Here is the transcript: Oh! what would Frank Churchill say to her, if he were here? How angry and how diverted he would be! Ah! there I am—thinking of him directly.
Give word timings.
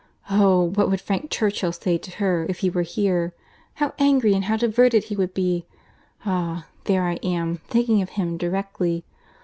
Oh! 0.31 0.71
what 0.71 0.89
would 0.89 0.99
Frank 0.99 1.29
Churchill 1.29 1.71
say 1.71 1.99
to 1.99 2.15
her, 2.17 2.47
if 2.49 2.57
he 2.61 2.71
were 2.71 2.81
here? 2.81 3.35
How 3.75 3.93
angry 3.99 4.33
and 4.33 4.45
how 4.45 4.57
diverted 4.57 5.03
he 5.03 5.15
would 5.15 5.35
be! 5.35 5.67
Ah! 6.25 6.65
there 6.85 7.03
I 7.03 7.19
am—thinking 7.21 8.01
of 8.01 8.09
him 8.09 8.35
directly. 8.35 9.03